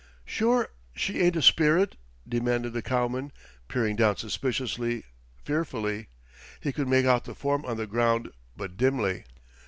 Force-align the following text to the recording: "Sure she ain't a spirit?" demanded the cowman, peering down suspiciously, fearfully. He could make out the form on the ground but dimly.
"Sure 0.25 0.69
she 0.95 1.19
ain't 1.19 1.35
a 1.35 1.43
spirit?" 1.43 1.95
demanded 2.27 2.73
the 2.73 2.81
cowman, 2.81 3.31
peering 3.67 3.95
down 3.95 4.17
suspiciously, 4.17 5.03
fearfully. 5.37 6.07
He 6.59 6.71
could 6.73 6.87
make 6.87 7.05
out 7.05 7.25
the 7.25 7.35
form 7.35 7.63
on 7.65 7.77
the 7.77 7.85
ground 7.85 8.31
but 8.57 8.77
dimly. 8.77 9.25